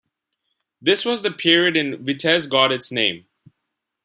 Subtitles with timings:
[0.81, 3.27] This was the period in Vitez got its name.